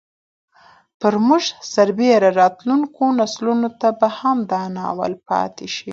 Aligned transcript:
پر 0.99 1.13
موږ 1.27 1.43
سربېره 1.73 2.29
راتلونکو 2.41 3.03
نسلونو 3.19 3.69
ته 3.79 3.89
به 3.99 4.07
هم 4.19 4.37
دا 4.51 4.61
ناول 4.75 5.13
پاتې 5.27 5.67
شي. 5.75 5.89